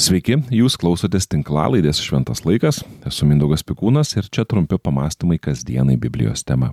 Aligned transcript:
Sveiki, 0.00 0.38
jūs 0.48 0.78
klausotės 0.80 1.26
tinklalaidės 1.28 1.98
Šventas 2.00 2.40
laikas, 2.46 2.78
esu 3.04 3.26
Mindaugas 3.28 3.60
Pikūnas 3.68 4.14
ir 4.16 4.30
čia 4.32 4.46
trumpi 4.48 4.78
pamastymai 4.80 5.36
kasdienai 5.36 5.98
Biblijos 6.00 6.40
tema. 6.48 6.70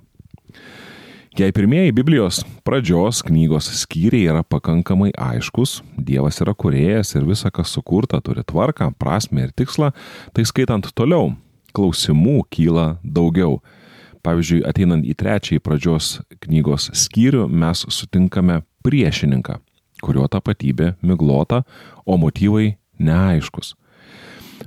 Jei 1.36 1.52
pirmieji 1.52 1.92
Biblijos 1.98 2.40
pradžios 2.64 3.20
knygos 3.28 3.68
skyriai 3.82 4.30
yra 4.32 4.46
pakankamai 4.48 5.12
aiškus, 5.12 5.82
Dievas 6.00 6.40
yra 6.46 6.56
kuriejas 6.56 7.12
ir 7.20 7.28
visa, 7.28 7.52
kas 7.52 7.76
sukurta, 7.76 8.22
turi 8.24 8.46
tvarką, 8.48 8.94
prasme 8.96 9.50
ir 9.50 9.52
tikslą, 9.52 9.92
tai 10.32 10.48
skaitant 10.48 10.88
toliau, 10.96 11.34
klausimų 11.76 12.40
kyla 12.48 12.94
daugiau. 13.04 13.60
Pavyzdžiui, 14.24 14.64
ateinant 14.72 15.04
į 15.04 15.20
trečiąjį 15.20 15.68
pradžios 15.68 16.16
knygos 16.48 16.94
skyrių, 16.96 17.50
mes 17.52 17.84
sutinkame 17.92 18.62
priešininką, 18.88 19.60
kurio 20.00 20.32
tapatybė 20.32 20.94
miglota, 21.04 21.66
o 22.08 22.16
motyvai 22.16 22.78
neaiškus. 23.00 23.74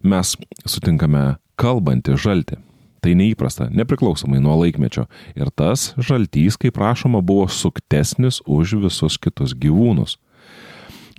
Mes 0.03 0.35
sutinkame 0.65 1.37
kalbantį 1.61 2.17
žaltį. 2.21 2.61
Tai 3.01 3.15
neįprasta, 3.17 3.71
nepriklausomai 3.73 4.43
nuo 4.45 4.59
laikmečio. 4.61 5.07
Ir 5.33 5.49
tas 5.57 5.95
žaltys, 5.97 6.59
kaip 6.61 6.77
prašoma, 6.77 7.23
buvo 7.25 7.47
suktesnis 7.49 8.43
už 8.45 8.77
visus 8.83 9.17
kitus 9.17 9.55
gyvūnus. 9.57 10.19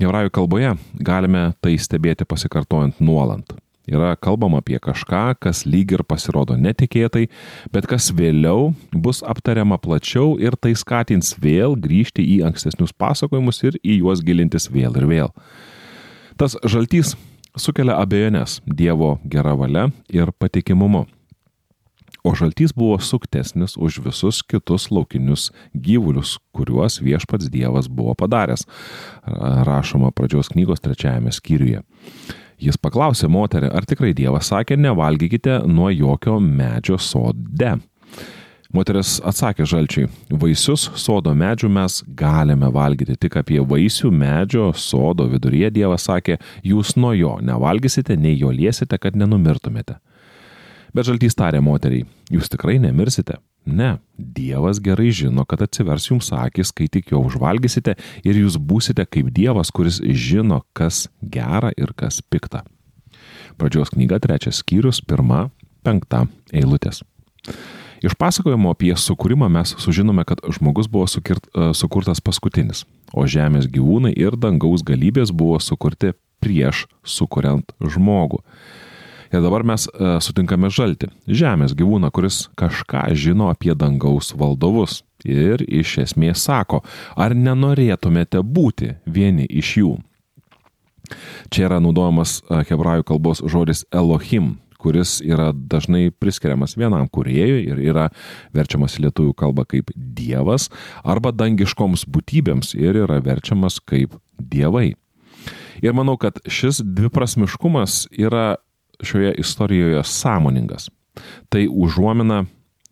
Hebrajų 0.01 0.31
kalboje 0.33 0.75
galime 1.01 1.51
tai 1.61 1.75
stebėti 1.81 2.25
pasikartojant 2.25 3.01
nuolant. 3.01 3.53
Yra 3.89 4.13
kalbama 4.15 4.61
apie 4.61 4.77
kažką, 4.77 5.35
kas 5.41 5.63
lyg 5.65 5.91
ir 5.95 6.03
pasirodo 6.05 6.53
netikėtai, 6.53 7.25
bet 7.73 7.87
kas 7.89 8.11
vėliau 8.13 8.75
bus 8.93 9.23
aptariama 9.25 9.79
plačiau 9.81 10.37
ir 10.39 10.53
tai 10.53 10.75
skatins 10.77 11.33
vėl 11.41 11.73
grįžti 11.81 12.23
į 12.37 12.37
ankstesnius 12.51 12.93
pasakojimus 12.93 13.63
ir 13.65 13.79
į 13.81 14.03
juos 14.03 14.21
gilintis 14.25 14.69
vėl 14.69 14.95
ir 15.01 15.09
vėl. 15.09 15.33
Tas 16.41 16.55
žaltys 16.65 17.11
sukelia 17.53 17.99
abejonės 18.01 18.55
Dievo 18.65 19.11
gera 19.29 19.51
valia 19.53 19.83
ir 20.09 20.31
patikimumu. 20.41 21.03
O 22.25 22.31
žaltys 22.33 22.73
buvo 22.73 22.95
suktesnis 22.97 23.75
už 23.77 23.99
visus 24.07 24.39
kitus 24.41 24.87
laukinius 24.89 25.51
gyvulius, 25.77 26.39
kuriuos 26.49 26.97
viešpats 27.05 27.45
Dievas 27.53 27.85
buvo 27.85 28.15
padaręs, 28.17 28.65
rašoma 29.69 30.09
pradžios 30.17 30.49
knygos 30.55 30.81
trečiajame 30.81 31.29
skyriuje. 31.29 31.83
Jis 32.57 32.81
paklausė 32.81 33.29
moterį, 33.29 33.69
ar 33.69 33.85
tikrai 33.85 34.15
Dievas 34.17 34.49
sakė, 34.49 34.79
nevalgykite 34.81 35.59
nuo 35.69 35.93
jokio 35.93 36.39
medžio 36.41 36.97
sode. 36.97 37.75
Moteris 38.71 39.17
atsakė 39.27 39.65
žalčiui, 39.67 40.05
vaisius 40.39 40.85
sodo 40.95 41.33
medžių 41.35 41.67
mes 41.75 41.97
galime 42.15 42.69
valgyti, 42.71 43.17
tik 43.19 43.35
apie 43.41 43.59
vaisių 43.59 44.11
medžio 44.15 44.69
sodo 44.79 45.25
viduryje 45.27 45.73
Dievas 45.75 46.05
sakė, 46.07 46.37
jūs 46.63 46.93
nuo 46.95 47.11
jo 47.11 47.33
nevalgysite, 47.43 48.15
nei 48.15 48.37
jo 48.39 48.51
liesite, 48.55 48.95
kad 48.95 49.17
nenumirtumėte. 49.19 49.97
Bet 50.95 51.07
žaltys 51.07 51.35
tarė 51.35 51.59
moteriai, 51.63 52.05
jūs 52.31 52.47
tikrai 52.51 52.77
nemirsite. 52.79 53.41
Ne, 53.67 53.97
Dievas 54.15 54.79
gerai 54.83 55.11
žino, 55.15 55.43
kad 55.47 55.61
atsivers 55.67 56.07
jums 56.07 56.31
akis, 56.35 56.71
kai 56.71 56.87
tik 56.91 57.11
jo 57.11 57.21
užvalgysite 57.27 57.97
ir 58.23 58.39
jūs 58.39 58.55
būsite 58.55 59.03
kaip 59.03 59.33
Dievas, 59.35 59.71
kuris 59.75 59.99
žino, 59.99 60.63
kas 60.71 61.09
gera 61.21 61.73
ir 61.75 61.91
kas 61.91 62.23
pikta. 62.23 62.63
Pradžios 63.59 63.91
knyga 63.91 64.23
trečias 64.23 64.63
skyrius, 64.63 65.03
pirma, 65.03 65.49
penkta 65.83 66.23
eilutės. 66.55 67.03
Iš 68.01 68.15
pasakojimo 68.17 68.71
apie 68.73 68.95
sukūrimą 68.97 69.45
mes 69.53 69.75
sužinome, 69.77 70.25
kad 70.25 70.41
žmogus 70.49 70.89
buvo 70.89 71.05
sukirt, 71.07 71.45
e, 71.53 71.69
sukurtas 71.77 72.21
paskutinis, 72.21 72.85
o 73.13 73.27
žemės 73.29 73.67
gyvūnai 73.69 74.15
ir 74.17 74.37
dangaus 74.41 74.81
galybės 74.81 75.29
buvo 75.29 75.59
sukurti 75.61 76.15
prieš 76.41 76.87
sukuriant 77.05 77.69
žmogų. 77.77 78.41
Ir 79.31 79.45
dabar 79.45 79.63
mes 79.63 79.85
e, 79.87 80.17
sutinkame 80.19 80.71
žalti. 80.73 81.07
Žemės 81.29 81.75
gyvūną, 81.77 82.09
kuris 82.11 82.49
kažką 82.59 83.05
žino 83.15 83.51
apie 83.53 83.75
dangaus 83.77 84.33
valdovus. 84.35 85.03
Ir 85.23 85.61
iš 85.61 85.99
esmės 86.01 86.41
sako, 86.49 86.81
ar 87.15 87.37
nenorėtumėte 87.37 88.41
būti 88.41 88.95
vieni 89.05 89.45
iš 89.45 89.75
jų. 89.77 89.91
Čia 91.53 91.67
yra 91.69 91.79
naudojamas 91.83 92.39
e, 92.41 92.63
hebrajų 92.65 93.05
kalbos 93.13 93.45
žodis 93.45 93.85
Elohim, 93.93 94.55
kuris 94.81 95.19
yra 95.25 95.51
dažnai 95.53 96.09
priskiriamas 96.11 96.75
vienam 96.79 97.07
kuriejui 97.07 97.67
ir 97.69 97.83
yra 97.91 98.07
verčiamas 98.55 98.97
lietuvių 99.01 99.35
kalbą 99.37 99.67
kaip 99.69 99.93
Dievas, 99.95 100.69
arba 101.03 101.33
dangiškoms 101.35 102.07
būtybėms 102.09 102.73
ir 102.79 103.03
yra 103.05 103.21
verčiamas 103.23 103.79
kaip 103.85 104.17
Dievai. 104.41 104.91
Ir 105.81 105.95
manau, 105.97 106.17
kad 106.21 106.37
šis 106.45 106.81
dviprasmiškumas 106.85 108.05
yra 108.13 108.55
šioje 109.01 109.33
istorijoje 109.41 110.03
sąmoningas. 110.05 110.89
Tai 111.49 111.65
užuomina 111.67 112.43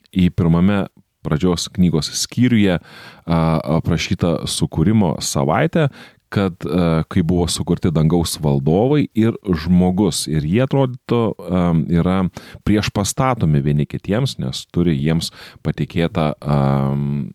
į 0.09 0.29
pirmame 0.33 0.87
pradžios 1.25 1.67
knygos 1.75 2.09
skyriuje 2.23 2.79
aprašytą 3.27 4.47
sukūrimo 4.49 5.17
savaitę, 5.23 5.89
kad 6.33 6.65
uh, 6.65 7.01
kai 7.09 7.23
buvo 7.25 7.47
sukurti 7.49 7.91
dangaus 7.93 8.37
valdovai 8.41 9.07
ir 9.17 9.35
žmogus. 9.63 10.25
Ir 10.29 10.45
jie 10.47 10.61
atrodytų 10.65 11.21
um, 11.35 11.83
yra 11.89 12.21
prieš 12.67 12.91
pastatomi 12.95 13.63
vieni 13.65 13.87
kitiems, 13.89 14.37
nes 14.41 14.65
turi 14.73 14.95
jiems 14.97 15.31
patikėtą 15.65 16.31
um, 16.39 17.29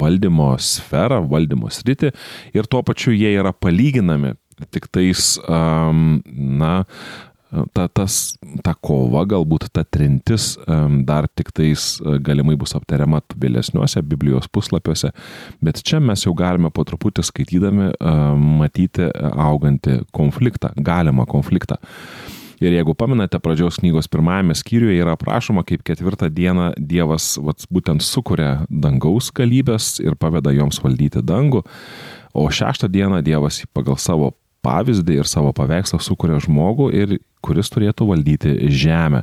valdymo 0.00 0.52
sferą, 0.60 1.22
valdymo 1.30 1.70
sritį 1.72 2.14
ir 2.56 2.70
tuo 2.70 2.84
pačiu 2.86 3.14
jie 3.16 3.34
yra 3.36 3.52
palyginami 3.52 4.36
tik 4.68 4.90
tais, 4.92 5.38
na, 5.48 6.72
ta, 7.74 7.86
tas, 7.88 8.16
ta 8.64 8.74
kova, 8.74 9.24
galbūt 9.28 9.68
ta 9.74 9.84
trintis 9.84 10.52
dar 11.06 11.28
tik 11.34 11.52
tais 11.56 11.92
e, 12.00 12.16
galimai 12.22 12.56
bus 12.60 12.74
aptariama 12.78 13.22
vėlesniuose 13.40 14.02
Biblijos 14.06 14.48
puslapiuose, 14.52 15.12
bet 15.64 15.82
čia 15.86 16.00
mes 16.02 16.26
jau 16.26 16.34
galime 16.38 16.70
po 16.74 16.84
truputį 16.86 17.24
skaitydami 17.26 17.92
matyti 18.60 19.08
augantį 19.30 20.02
konfliktą, 20.16 20.74
galimą 20.76 21.26
konfliktą. 21.30 21.80
Ir 22.60 22.74
jeigu 22.76 22.92
paminate 22.92 23.38
pradžios 23.40 23.78
knygos 23.80 24.08
pirmajame 24.12 24.52
skyriuje 24.58 25.00
yra 25.00 25.14
aprašoma, 25.16 25.62
kaip 25.64 25.80
ketvirtą 25.86 26.28
dieną 26.28 26.74
Dievas 26.76 27.32
vat, 27.40 27.64
būtent 27.72 28.04
sukuria 28.04 28.66
dangaus 28.68 29.30
galybės 29.32 29.94
ir 30.04 30.18
paveda 30.20 30.52
joms 30.52 30.82
valdyti 30.84 31.22
dangų, 31.24 31.62
o 32.36 32.44
šeštą 32.52 32.90
dieną 32.92 33.22
Dievas 33.24 33.62
pagal 33.72 33.96
savo 33.96 34.34
pavyzdį 34.60 35.22
ir 35.22 35.30
savo 35.30 35.54
paveikslą 35.56 36.02
sukuria 36.04 36.36
žmogų 36.44 36.90
ir 36.92 37.16
kuris 37.44 37.72
turėtų 37.72 38.08
valdyti 38.10 38.54
žemę. 38.72 39.22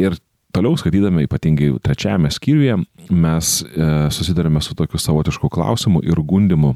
Ir 0.00 0.16
toliau 0.54 0.76
skaitydami 0.78 1.26
ypatingai 1.28 1.72
trečiajame 1.82 2.30
skyriuje 2.32 2.78
mes 3.10 3.52
e, 3.62 3.90
susidarėme 4.14 4.62
su 4.64 4.76
tokiu 4.78 5.00
savotišku 5.00 5.50
klausimu 5.52 6.02
ir 6.06 6.20
gundimu 6.22 6.74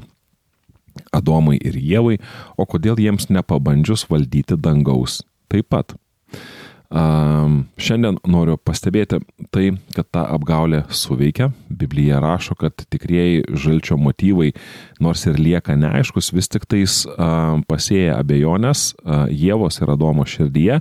Adomui 1.11 1.57
ir 1.59 1.75
Jėvai, 1.75 2.21
o 2.55 2.63
kodėl 2.63 2.99
jiems 3.03 3.27
nepabandžius 3.27 4.05
valdyti 4.07 4.55
dangaus 4.55 5.19
taip 5.51 5.67
pat. 5.73 5.91
Šiandien 6.91 8.19
noriu 8.29 8.55
pastebėti 8.61 9.17
tai, 9.53 9.71
kad 9.95 10.07
ta 10.13 10.25
apgaulė 10.35 10.83
suveikia. 10.93 11.49
Biblija 11.69 12.19
rašo, 12.23 12.55
kad 12.59 12.85
tikrieji 12.91 13.43
žalčio 13.57 13.97
motyvai, 13.99 14.51
nors 15.03 15.25
ir 15.25 15.39
lieka 15.41 15.75
neaiškus, 15.79 16.31
vis 16.35 16.49
tik 16.51 16.67
tais 16.69 17.01
pasėja 17.69 18.19
abejonės 18.21 18.87
Jėvos 19.33 19.81
ir 19.81 19.93
Adomo 19.95 20.25
širdyje. 20.29 20.79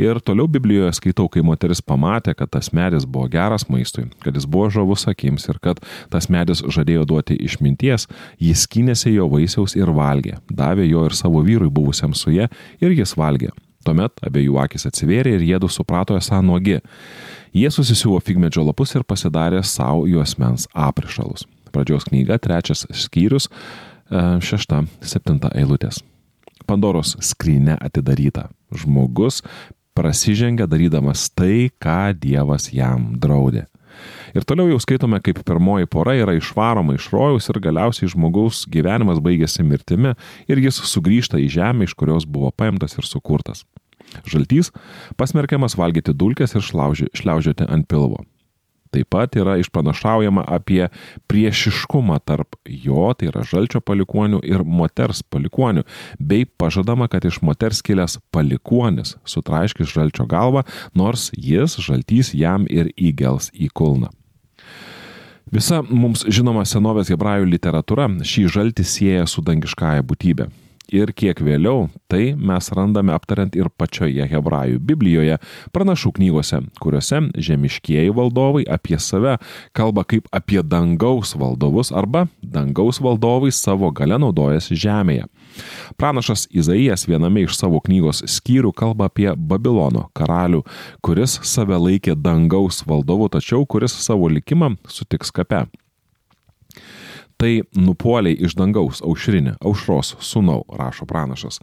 Ir 0.00 0.20
toliau 0.24 0.48
Biblijoje 0.50 0.94
skaitau, 0.96 1.28
kai 1.28 1.42
moteris 1.44 1.82
pamatė, 1.84 2.34
kad 2.38 2.52
tas 2.54 2.70
medis 2.76 3.04
buvo 3.04 3.28
geras 3.32 3.66
maistui, 3.68 4.06
kad 4.24 4.36
jis 4.38 4.46
buvo 4.48 4.70
žavus 4.72 5.08
akims 5.10 5.48
ir 5.50 5.58
kad 5.62 5.82
tas 6.12 6.30
medis 6.32 6.62
žadėjo 6.64 7.08
duoti 7.10 7.36
išminties, 7.36 8.06
jis 8.40 8.66
skynėsi 8.68 9.16
jo 9.16 9.28
vaisiaus 9.32 9.76
ir 9.76 9.92
valgė, 9.92 10.38
davė 10.48 10.86
jo 10.88 11.04
ir 11.08 11.16
savo 11.18 11.42
vyrui 11.44 11.68
buvusiam 11.72 12.14
su 12.16 12.32
jie 12.32 12.48
ir 12.80 12.96
jis 12.96 13.16
valgė. 13.18 13.50
Tuomet 13.86 14.20
abiejų 14.26 14.58
akis 14.60 14.84
atsivėrė 14.90 15.38
ir 15.38 15.46
jėdu 15.54 15.70
suprato 15.72 16.16
esą 16.18 16.42
nuogi. 16.44 16.80
Jie 17.56 17.70
susisiuvo 17.72 18.20
figmedžio 18.22 18.66
lapus 18.66 18.92
ir 18.94 19.06
pasidarė 19.08 19.62
savo 19.66 20.04
juosmens 20.10 20.68
aprišalus. 20.76 21.46
Pradžios 21.72 22.04
knyga, 22.10 22.38
trečias 22.42 22.84
skyrius, 22.92 23.48
e, 23.48 24.22
šešta, 24.44 24.84
septinta 25.00 25.50
eilutės. 25.56 26.02
Pandoros 26.68 27.16
skrynė 27.24 27.78
atidaryta. 27.80 28.50
Žmogus 28.70 29.40
prasižengia 29.96 30.68
darydamas 30.70 31.30
tai, 31.34 31.70
ką 31.82 32.12
Dievas 32.20 32.70
jam 32.74 33.14
draudė. 33.18 33.66
Ir 34.34 34.46
toliau 34.46 34.70
jau 34.70 34.80
skaitome, 34.82 35.20
kaip 35.24 35.42
pirmoji 35.46 35.88
pora 35.90 36.14
yra 36.18 36.36
išvaroma 36.38 36.96
iš 36.96 37.10
rojaus 37.14 37.50
ir 37.50 37.60
galiausiai 37.62 38.10
žmogaus 38.12 38.64
gyvenimas 38.70 39.22
baigėsi 39.22 39.66
mirtimi 39.66 40.14
ir 40.50 40.62
jis 40.62 40.82
sugrįžta 40.92 41.40
į 41.42 41.48
žemę, 41.56 41.88
iš 41.88 41.96
kurios 41.98 42.26
buvo 42.26 42.52
paimtas 42.54 42.98
ir 42.98 43.08
sukurtas. 43.08 43.64
Žaltys 44.26 44.72
pasmerkiamas 45.18 45.76
valgyti 45.78 46.14
dulkes 46.16 46.56
ir 46.56 46.66
šliaužioti 46.66 47.66
ant 47.68 47.88
pilvo. 47.90 48.24
Taip 48.90 49.06
pat 49.14 49.36
yra 49.38 49.54
išpranašaujama 49.62 50.42
apie 50.50 50.88
priešiškumą 51.30 52.16
tarp 52.26 52.56
jo, 52.66 53.04
tai 53.14 53.28
yra 53.30 53.44
žalčio 53.46 53.78
palikonių 53.86 54.40
ir 54.42 54.64
moters 54.66 55.22
palikonių, 55.22 55.84
bei 56.18 56.42
pažadama, 56.58 57.06
kad 57.06 57.24
iš 57.28 57.38
moters 57.46 57.84
kilęs 57.86 58.18
palikonis 58.34 59.14
sutraiškis 59.22 59.94
žalčio 59.94 60.26
galvą, 60.26 60.66
nors 60.90 61.30
jis 61.38 61.78
žaltys 61.78 62.34
jam 62.34 62.66
ir 62.66 62.90
įgels 62.98 63.52
į 63.54 63.70
kulną. 63.70 64.10
Visa 65.50 65.80
mums 65.82 66.26
žinoma 66.28 66.66
senovės 66.68 67.10
hebrajų 67.10 67.48
literatūra 67.50 68.10
šį 68.22 68.48
žaltį 68.54 68.86
sieja 68.86 69.28
su 69.30 69.42
dangiškąja 69.42 70.04
būtybė 70.06 70.50
ir 70.92 71.12
kiek 71.16 71.40
vėliau 71.42 71.88
tai 72.10 72.34
mes 72.34 72.70
randame 72.74 73.14
aptariant 73.14 73.54
ir 73.56 73.70
pačioje 73.70 74.26
hebrajų 74.30 74.80
Biblijoje, 74.82 75.38
pranašų 75.74 76.12
knygose, 76.18 76.60
kuriuose 76.82 77.22
žemiškieji 77.38 78.14
valdovai 78.16 78.66
apie 78.66 78.98
save 78.98 79.38
kalba 79.76 80.04
kaip 80.04 80.28
apie 80.34 80.62
dangaus 80.66 81.36
valdovus 81.38 81.94
arba 81.94 82.26
dangaus 82.42 83.00
valdovai 83.02 83.52
savo 83.54 83.92
gale 83.94 84.18
naudojasi 84.20 84.78
žemėje. 84.78 85.28
Pranašas 86.00 86.46
Izaijas 86.50 87.06
viename 87.08 87.44
iš 87.46 87.58
savo 87.58 87.80
knygos 87.84 88.22
skyrių 88.30 88.72
kalba 88.76 89.10
apie 89.10 89.28
Babilono 89.36 90.08
karalių, 90.16 90.62
kuris 91.04 91.40
save 91.46 91.78
laikė 91.78 92.16
dangaus 92.16 92.84
valdovu, 92.86 93.28
tačiau 93.32 93.66
kuris 93.66 93.96
savo 94.04 94.30
likimą 94.30 94.76
sutiks 94.88 95.34
kape 95.34 95.66
tai 97.40 97.62
nupoliai 97.76 98.36
iš 98.44 98.54
dangaus 98.58 99.00
aušrinė, 99.00 99.56
aušros 99.64 100.12
sunau, 100.24 100.60
rašo 100.76 101.06
pranašas. 101.08 101.60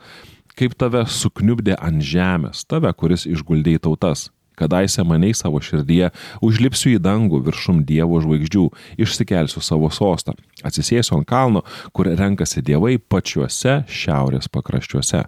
Kaip 0.57 0.73
tave 0.73 1.03
sukniubdė 1.05 1.75
ant 1.77 2.01
žemės, 2.01 2.63
tave, 2.65 2.89
kuris 2.97 3.27
išguldėjai 3.29 3.83
tautas. 3.85 4.31
Kadaise 4.57 5.03
maniai 5.05 5.35
savo 5.37 5.61
širdyje, 5.61 6.09
užlipsiu 6.41 6.95
į 6.95 7.01
dangų 7.05 7.43
viršum 7.45 7.83
Dievo 7.87 8.17
žvaigždžių, 8.23 8.65
išsikelsiu 9.05 9.61
savo 9.61 9.91
sostą, 9.93 10.33
atsisėsiu 10.65 11.19
ant 11.19 11.29
kalno, 11.29 11.63
kur 11.93 12.09
renkasi 12.09 12.63
dievai 12.65 12.97
pačiuose 12.97 13.83
šiaurės 13.85 14.49
pakraščiuose. 14.49 15.27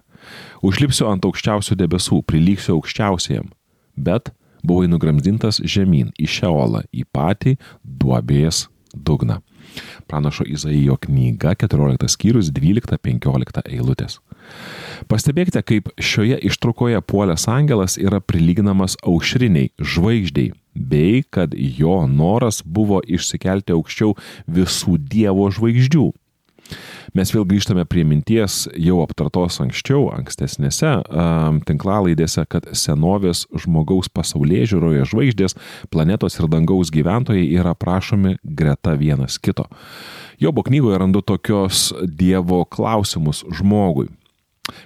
Užlipsiu 0.66 1.06
ant 1.12 1.24
aukščiausių 1.24 1.78
debesų, 1.78 2.20
prilyksiu 2.26 2.74
aukščiausiam, 2.76 3.48
bet 3.96 4.34
buvai 4.66 4.90
nugramdintas 4.90 5.62
žemyn 5.62 6.10
į 6.20 6.28
Šeolą, 6.28 6.84
į 6.92 7.06
patį 7.14 7.56
duobės 7.84 8.66
dugną. 8.94 9.40
Pranašo 10.06 10.44
Izaijo 10.46 10.96
knyga 10.96 11.54
14 11.54 12.08
skyrius 12.08 12.50
12-15 12.54 13.62
eilutės. 13.70 14.18
Pastebėkite, 15.08 15.62
kaip 15.62 15.90
šioje 16.00 16.38
ištraukoje 16.50 17.00
puolęs 17.06 17.46
angelas 17.48 17.96
yra 18.00 18.20
prilyginamas 18.20 18.96
aušriniai 19.06 19.70
žvaigždžiai, 19.78 20.52
bei 20.74 21.22
kad 21.30 21.54
jo 21.54 22.06
noras 22.06 22.62
buvo 22.64 23.00
išsikelti 23.06 23.74
aukščiau 23.76 24.16
visų 24.50 24.98
Dievo 25.10 25.48
žvaigždžių 25.54 26.06
mes 27.16 27.32
vėl 27.34 27.46
grįžtame 27.48 27.84
prie 27.88 28.04
minties 28.06 28.64
jau 28.78 29.00
aptartos 29.04 29.60
anksčiau, 29.62 30.08
ankstesnėse 30.14 30.92
um, 31.02 31.60
tinklalaidėse, 31.66 32.44
kad 32.50 32.68
senovės 32.76 33.46
žmogaus 33.64 34.10
pasaulyje 34.12 34.70
žiūroje 34.74 35.08
žvaigždės, 35.12 35.56
planetos 35.90 36.38
ir 36.38 36.48
dangaus 36.52 36.92
gyventojai 36.94 37.48
yra 37.58 37.74
prašomi 37.78 38.38
greta 38.44 38.96
vienas 39.00 39.38
kito. 39.42 39.66
Jobo 40.40 40.64
knygoje 40.64 40.98
randu 41.02 41.20
tokios 41.20 41.90
Dievo 42.06 42.64
klausimus 42.64 43.44
žmogui. 43.52 44.08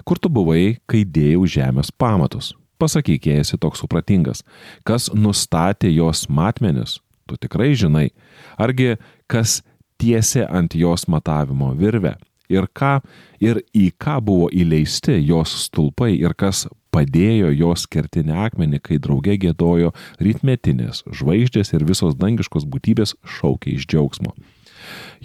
Kur 0.05 0.19
tu 0.19 0.31
buvai, 0.33 0.79
kai 0.91 1.05
dėjau 1.05 1.47
žemės 1.47 1.93
pamatus? 1.95 2.55
Pasakyk, 2.81 3.29
jei 3.29 3.43
esi 3.45 3.59
toks 3.61 3.85
supratingas. 3.85 4.43
Kas 4.83 5.11
nustatė 5.15 5.93
jos 5.95 6.27
matmenis? 6.29 6.99
Tu 7.31 7.39
tikrai 7.41 7.73
žinai. 7.79 8.09
Argi 8.61 8.97
kas 9.31 9.63
tiesė 10.01 10.47
ant 10.49 10.75
jos 10.75 11.09
matavimo 11.09 11.73
virvę. 11.79 12.17
Ir 12.53 12.69
ką 12.77 12.99
ir 13.41 13.63
į 13.73 13.91
ką 13.99 14.19
buvo 14.25 14.51
įleisti 14.53 15.17
jos 15.25 15.55
stulpai 15.65 16.13
ir 16.19 16.35
kas 16.37 16.67
padėjo 16.95 17.51
jos 17.57 17.87
kertinį 17.91 18.37
akmenį, 18.47 18.81
kai 18.85 18.99
drauge 19.03 19.39
gėdojo 19.41 19.95
rytmetinės 20.21 21.03
žvaigždės 21.09 21.73
ir 21.75 21.87
visos 21.89 22.15
dangiškos 22.21 22.69
būtybės 22.71 23.17
šaukė 23.25 23.75
iš 23.79 23.89
džiaugsmo. 23.89 24.35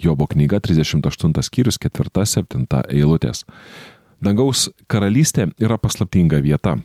Jobo 0.00 0.26
knyga 0.26 0.62
38 0.64 1.44
skyrius 1.44 1.78
4-7 1.78 2.64
eilutės. 2.88 3.44
Dangaus 4.20 4.70
karalystė 4.88 5.50
yra 5.60 5.76
paslaptinga 5.80 6.40
vieta 6.44 6.78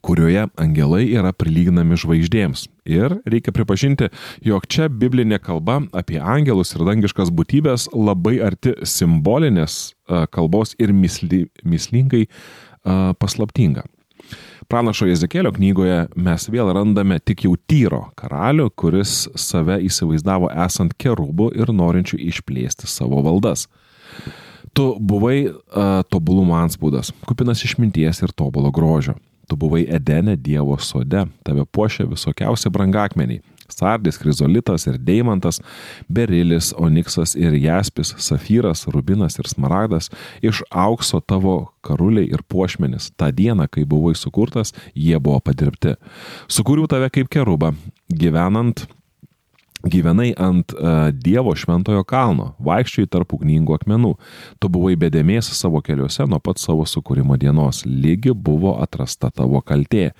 kurioje 0.00 0.46
angelai 0.56 1.04
yra 1.12 1.32
prilyginami 1.36 1.98
žvaigždėms. 2.00 2.66
Ir 2.88 3.18
reikia 3.28 3.54
pripažinti, 3.54 4.08
jog 4.42 4.66
čia 4.70 4.88
biblinė 4.88 5.38
kalba 5.42 5.82
apie 5.92 6.18
angelus 6.18 6.74
ir 6.74 6.86
dangiškas 6.88 7.30
būtybės 7.34 7.90
labai 7.92 8.38
arti 8.42 8.74
simbolinės 8.88 9.94
kalbos 10.32 10.76
ir 10.80 10.94
misli, 10.96 11.46
mislingai 11.64 12.26
paslaptinga. 13.20 13.84
Pranašo 14.70 15.04
Jezekėlio 15.10 15.50
knygoje 15.52 16.06
mes 16.16 16.46
vėl 16.48 16.70
randame 16.72 17.18
tik 17.20 17.44
jau 17.44 17.56
Tyro 17.68 18.06
karalių, 18.16 18.70
kuris 18.78 19.26
save 19.36 19.80
įsivaizdavo 19.84 20.48
esant 20.64 20.94
kerubų 20.96 21.50
ir 21.58 21.72
norinčių 21.74 22.20
išplėsti 22.30 22.88
savo 22.88 23.20
valdas. 23.26 23.66
Tu 24.72 24.86
buvai 24.96 25.36
uh, 25.50 26.00
tobulumo 26.08 26.56
anspaudas, 26.56 27.12
kupinas 27.28 27.60
išminties 27.66 28.22
ir 28.24 28.32
tobulo 28.32 28.72
grožio. 28.72 29.18
Tu 29.52 29.56
buvai 29.56 29.84
Edene 29.88 30.32
Dievo 30.36 30.78
sode, 30.80 31.26
tave 31.44 31.64
puošia 31.68 32.06
visokiausi 32.08 32.70
brangakmeniai- 32.72 33.42
sardis, 33.76 34.16
krizolitas 34.16 34.86
ir 34.86 34.96
deimantas, 34.96 35.60
berilis, 36.08 36.70
oniksas 36.78 37.34
ir 37.36 37.52
jaspis, 37.60 38.14
safyras, 38.16 38.86
rubinas 38.86 39.36
ir 39.38 39.44
smaragdas, 39.44 40.08
iš 40.42 40.62
aukso 40.70 41.20
tavo 41.20 41.68
karuliai 41.84 42.32
ir 42.32 42.40
puošmenis. 42.48 43.10
Ta 43.16 43.30
diena, 43.30 43.68
kai 43.68 43.84
buvai 43.84 44.14
sukurtas, 44.16 44.72
jie 44.94 45.20
buvo 45.20 45.40
padirbti. 45.40 45.96
Sukūriau 46.48 46.88
tave 46.88 47.10
kaip 47.10 47.28
kerubą, 47.28 47.74
gyvenant 48.08 48.86
gyvenai 49.88 50.32
ant 50.38 50.72
uh, 50.74 51.10
Dievo 51.12 51.54
šventojo 51.58 52.04
kalno, 52.08 52.52
vaikščiai 52.62 53.08
tarp 53.10 53.34
ugningų 53.36 53.76
akmenų. 53.78 54.12
Tu 54.62 54.70
buvai 54.72 54.94
bedėmės 55.00 55.50
savo 55.58 55.82
keliuose 55.84 56.26
nuo 56.30 56.40
pat 56.42 56.62
savo 56.62 56.86
sukūrimo 56.88 57.38
dienos, 57.40 57.82
lygi 57.86 58.34
buvo 58.34 58.76
atrasta 58.82 59.32
tavo 59.34 59.62
kaltė. 59.64 60.10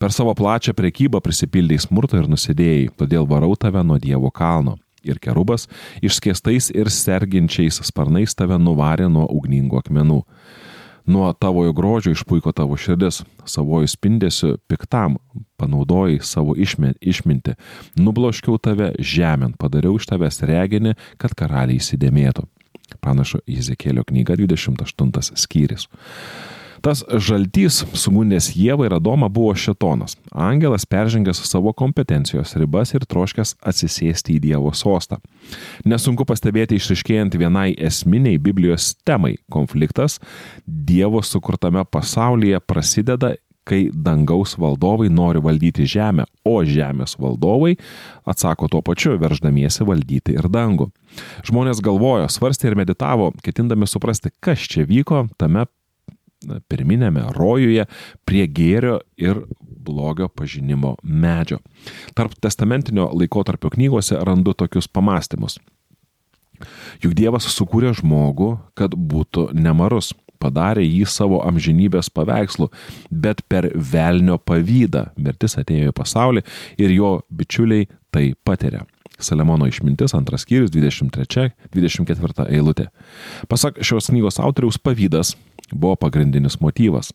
Per 0.00 0.14
savo 0.14 0.34
plačią 0.38 0.74
prekybą 0.78 1.22
prisipildai 1.24 1.80
smurto 1.82 2.20
ir 2.20 2.30
nusidėjai, 2.30 2.88
todėl 2.96 3.28
varau 3.28 3.54
tave 3.56 3.84
nuo 3.84 4.00
Dievo 4.02 4.32
kalno. 4.32 4.78
Ir 5.02 5.18
kerubas 5.18 5.66
išskėstais 6.04 6.70
ir 6.76 6.90
serginčiais 6.94 7.80
sparnais 7.82 8.36
tave 8.38 8.58
nuvarė 8.62 9.08
nuo 9.10 9.26
ugningų 9.34 9.80
akmenų. 9.82 10.20
Nuo 11.06 11.32
tavojo 11.32 11.72
grožio 11.72 12.12
išpuiko 12.14 12.52
tavo 12.54 12.76
širdis, 12.78 13.22
savojų 13.48 13.90
spindėsiu 13.90 14.52
piktam, 14.70 15.18
panaudojai 15.58 16.20
savo 16.22 16.54
išmintį, 16.54 17.56
nubloškiau 17.98 18.58
tave 18.62 18.92
žemėn, 18.98 19.56
padariau 19.58 19.98
iš 19.98 20.06
tavęs 20.12 20.42
reginį, 20.46 20.94
kad 21.18 21.34
karaliai 21.38 21.82
įsidėmėtų. 21.82 22.46
Pranašo 23.02 23.40
Izekėlio 23.48 24.04
knyga 24.06 24.36
28 24.38 25.38
skyrius. 25.38 25.88
Tas 26.82 27.04
žaltys 27.06 27.84
sugundęs 27.94 28.48
Jėvą 28.58 28.88
ir 28.88 28.94
Adomą 28.96 29.28
buvo 29.30 29.52
šetonas. 29.54 30.16
Angelas 30.34 30.82
peržengęs 30.82 31.38
savo 31.46 31.70
kompetencijos 31.78 32.56
ribas 32.58 32.90
ir 32.96 33.06
troškęs 33.06 33.54
atsisėsti 33.62 34.34
į 34.34 34.40
Dievo 34.48 34.72
sostą. 34.74 35.20
Nesunku 35.86 36.26
pastebėti 36.26 36.80
išriškėjant 36.80 37.38
vienai 37.38 37.70
esminiai 37.78 38.40
Biblijos 38.42 38.96
temai- 39.06 39.36
konfliktas 39.54 40.18
Dievo 40.66 41.22
sukurtame 41.22 41.84
pasaulyje 41.84 42.58
prasideda 42.66 43.36
kai 43.64 43.90
dangaus 43.94 44.56
valdovai 44.58 45.08
nori 45.08 45.38
valdyti 45.38 45.86
žemę, 45.86 46.24
o 46.44 46.64
žemės 46.66 47.14
valdovai 47.18 47.76
atsako 48.26 48.68
tuo 48.68 48.82
pačiu, 48.82 49.14
verždamiesi 49.18 49.86
valdyti 49.86 50.34
ir 50.34 50.48
dangų. 50.50 50.90
Žmonės 51.46 51.80
galvojo, 51.80 52.26
svarstė 52.26 52.72
ir 52.72 52.74
meditavo, 52.74 53.32
ketindami 53.44 53.86
suprasti, 53.86 54.30
kas 54.40 54.58
čia 54.58 54.84
vyko 54.84 55.28
tame 55.38 55.66
pirminėme 56.70 57.24
rojuje 57.36 57.86
prie 58.28 58.46
gėrio 58.46 59.00
ir 59.20 59.44
blogio 59.82 60.28
pažinimo 60.28 60.96
medžio. 61.02 61.60
Tarp 62.14 62.34
testamentinio 62.40 63.10
laikotarpio 63.12 63.72
knygose 63.74 64.18
randu 64.22 64.54
tokius 64.54 64.88
pamastymus. 64.88 65.58
Juk 67.02 67.16
Dievas 67.18 67.48
sukūrė 67.50 67.90
žmogų, 67.98 68.52
kad 68.78 68.94
būtų 68.94 69.48
nemarus, 69.58 70.12
padarė 70.42 70.84
jį 70.84 71.06
savo 71.10 71.40
amžinybės 71.46 72.10
paveikslu, 72.14 72.68
bet 73.10 73.42
per 73.50 73.70
velnio 73.74 74.38
pavydą 74.38 75.08
mirtis 75.16 75.58
atėjo 75.60 75.92
į 75.92 75.96
pasaulį 75.98 76.44
ir 76.82 76.94
jo 76.94 77.12
bičiuliai 77.30 77.88
tai 78.14 78.32
patiria. 78.44 78.84
Saliamono 79.22 79.68
išmintis, 79.70 80.14
antras 80.18 80.46
skyrius, 80.46 80.72
23-24 80.74 82.48
eilutė. 82.50 82.88
Pasak 83.50 83.80
šios 83.84 84.10
knygos 84.10 84.40
autoriaus, 84.42 84.78
pavydas 84.78 85.36
buvo 85.72 85.96
pagrindinis 85.96 86.58
motyvas. 86.60 87.12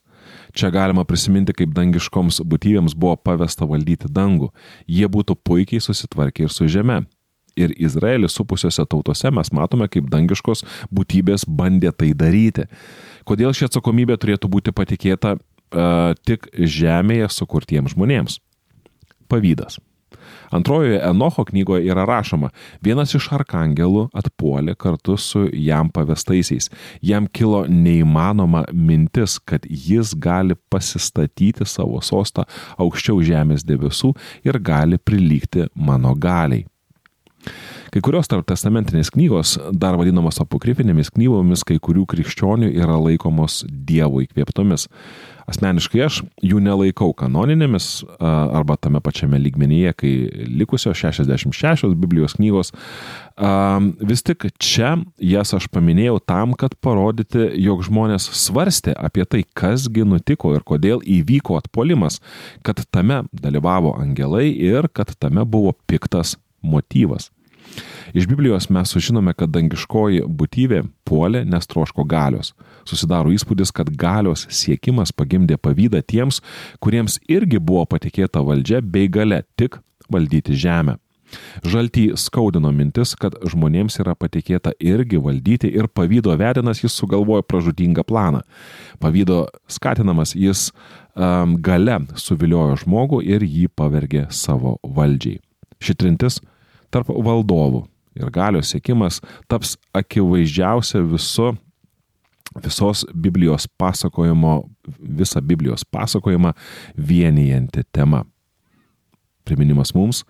Čia 0.53 0.71
galima 0.73 1.05
prisiminti, 1.07 1.53
kaip 1.55 1.73
dangiškoms 1.75 2.41
būtybėms 2.47 2.95
buvo 2.97 3.15
pavesta 3.19 3.67
valdyti 3.69 4.09
dangų. 4.11 4.49
Jie 4.87 5.07
būtų 5.11 5.37
puikiai 5.45 5.83
susitvarkę 5.83 6.47
ir 6.47 6.53
su 6.53 6.67
žeme. 6.71 7.03
Ir 7.57 7.73
Izraelis 7.81 8.35
supusiose 8.37 8.85
tautose 8.85 9.31
mes 9.33 9.49
matome, 9.55 9.87
kaip 9.89 10.09
dangiškos 10.13 10.63
būtybės 10.93 11.47
bandė 11.49 11.91
tai 11.91 12.11
daryti. 12.13 12.67
Kodėl 13.27 13.55
ši 13.57 13.67
atsakomybė 13.71 14.19
turėtų 14.21 14.49
būti 14.51 14.73
patikėta 14.77 15.35
uh, 15.37 16.13
tik 16.27 16.51
žemėje 16.53 17.31
sukurtiems 17.33 17.95
žmonėms? 17.95 18.37
Pavydas. 19.27 19.81
Antrojoje 20.51 21.01
Enocho 21.03 21.45
knygoje 21.47 21.87
yra 21.91 22.05
rašoma, 22.07 22.51
vienas 22.83 23.13
iš 23.17 23.29
arkangelų 23.37 24.07
atpuolė 24.17 24.75
kartu 24.79 25.17
su 25.17 25.47
jam 25.53 25.91
pavestaisiais. 25.93 26.69
Jam 27.01 27.27
kilo 27.27 27.65
neįmanoma 27.67 28.65
mintis, 28.73 29.39
kad 29.39 29.67
jis 29.67 30.15
gali 30.15 30.55
pasistatyti 30.71 31.67
savo 31.67 32.01
sostą 32.01 32.47
aukščiau 32.77 33.21
žemės 33.25 33.67
debesų 33.67 34.13
ir 34.47 34.59
gali 34.59 34.97
prilygti 34.97 35.69
mano 35.75 36.15
galiai. 36.15 36.65
Kai 37.93 38.03
kurios 38.03 38.27
testamentinės 38.27 39.13
knygos, 39.15 39.55
dar 39.71 39.95
vadinamos 39.97 40.41
apokrifinėmis 40.43 41.13
knygomis, 41.15 41.63
kai 41.67 41.79
kurių 41.79 42.03
krikščionių 42.11 42.73
yra 42.75 42.99
laikomos 42.99 43.63
Dievo 43.67 44.19
įkvėptomis. 44.25 44.89
Asmeniškai 45.47 46.01
aš 46.03 46.17
jų 46.43 46.59
nelaikau 46.59 47.13
kanoninėmis 47.15 48.01
arba 48.19 48.75
tame 48.75 48.99
pačiame 48.99 49.39
lygmenyje, 49.39 49.93
kai 49.95 50.11
likusios 50.59 50.99
66 50.99 51.95
Biblijos 51.95 52.35
knygos. 52.35 52.73
Vis 54.11 54.25
tik 54.27 54.49
čia 54.59 54.97
jas 55.23 55.55
aš 55.55 55.69
paminėjau 55.71 56.19
tam, 56.27 56.57
kad 56.59 56.75
parodyti, 56.83 57.47
jog 57.63 57.85
žmonės 57.87 58.27
svarstė 58.35 58.97
apie 58.99 59.23
tai, 59.23 59.45
kasgi 59.55 60.03
nutiko 60.03 60.51
ir 60.57 60.67
kodėl 60.67 60.99
įvyko 60.99 61.55
atpolimas, 61.61 62.19
kad 62.67 62.83
tame 62.91 63.23
dalyvavo 63.31 63.95
angelai 63.95 64.49
ir 64.51 64.91
kad 64.91 65.15
tame 65.15 65.47
buvo 65.47 65.71
piktas 65.87 66.35
motyvas. 66.59 67.31
Iš 68.13 68.27
Biblijos 68.27 68.69
mes 68.69 68.91
sužinome, 68.93 69.33
kad 69.37 69.51
dangiškoji 69.51 70.23
būtybė 70.27 70.83
puolė, 71.07 71.43
nes 71.45 71.67
troško 71.67 72.05
galios. 72.07 72.53
Susidaro 72.87 73.33
įspūdis, 73.35 73.73
kad 73.75 73.91
galios 73.91 74.47
siekimas 74.49 75.11
pagimdė 75.11 75.59
pavydą 75.59 76.01
tiems, 76.01 76.39
kuriems 76.79 77.19
irgi 77.27 77.59
buvo 77.59 77.83
patikėta 77.85 78.43
valdžia 78.45 78.81
bei 78.81 79.11
gale 79.11 79.43
tik 79.59 79.81
valdyti 80.09 80.55
žemę. 80.55 80.97
Žaltį 81.67 82.13
skaudino 82.19 82.71
mintis, 82.71 83.11
kad 83.19 83.35
žmonėms 83.51 83.99
yra 83.99 84.13
patikėta 84.15 84.71
irgi 84.79 85.19
valdyti 85.19 85.69
ir 85.75 85.89
pavydo 85.91 86.35
vedinas 86.39 86.79
jis 86.83 86.95
sugalvojo 86.95 87.43
pražudingą 87.43 88.05
planą. 88.07 88.43
Pavydo 89.03 89.45
skatinamas 89.67 90.35
jis 90.37 90.69
um, 90.71 91.57
gale 91.59 91.99
suviliojo 92.15 92.79
žmogų 92.85 93.23
ir 93.27 93.43
jį 93.43 93.67
pavergė 93.75 94.27
savo 94.31 94.77
valdžiai. 94.83 95.41
Ši 95.83 95.97
trintis 95.99 96.39
tarp 96.97 97.13
valdovų 97.13 97.85
ir 98.17 98.31
galios 98.33 98.73
siekimas 98.73 99.21
taps 99.47 99.75
akivaizdžiausia 99.95 101.03
visu, 101.05 101.53
visos 102.63 103.05
Biblijos 103.13 103.67
pasakojimo, 103.77 104.63
visą 104.99 105.41
Biblijos 105.41 105.85
pasakojimą 105.85 106.53
vienijanti 106.97 107.83
tema. 107.91 108.23
Priminimas 109.45 109.93
mums, 109.95 110.23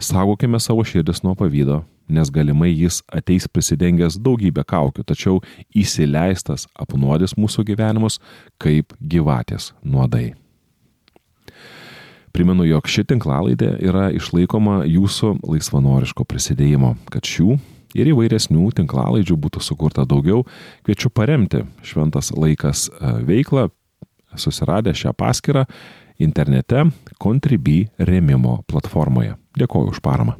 saugokime 0.00 0.60
savo 0.60 0.84
širdis 0.84 1.22
nuo 1.22 1.34
pavydo, 1.38 1.82
nes 2.08 2.30
galimai 2.32 2.72
jis 2.72 3.00
ateis 3.12 3.48
prisidengęs 3.48 4.18
daugybę 4.20 4.64
kaukių, 4.64 5.04
tačiau 5.06 5.40
įsileistas 5.76 6.66
apnuodis 6.74 7.36
mūsų 7.38 7.64
gyvenimus 7.70 8.18
kaip 8.60 8.96
gyvatės 9.00 9.72
nuodai. 9.84 10.32
Primenu, 12.38 12.62
jog 12.68 12.86
ši 12.86 13.02
tinklalaidė 13.10 13.72
yra 13.82 14.12
išlaikoma 14.14 14.84
jūsų 14.86 15.32
laisvanoriško 15.42 16.22
prisidėjimo, 16.22 16.92
kad 17.10 17.26
šių 17.26 17.56
ir 17.98 18.10
įvairesnių 18.12 18.68
tinklalaidžių 18.78 19.34
būtų 19.42 19.62
sukurta 19.66 20.04
daugiau, 20.06 20.44
kviečiu 20.86 21.10
paremti 21.10 21.64
Šventas 21.82 22.30
laikas 22.30 22.84
e, 22.92 23.10
veiklą, 23.26 23.66
susiradę 24.38 24.94
šią 24.94 25.16
paskirtą 25.18 25.66
internete 26.22 26.84
Contribui 27.18 27.88
remimo 27.98 28.60
platformoje. 28.70 29.34
Dėkoju 29.58 29.96
už 29.96 30.04
paramą. 30.06 30.38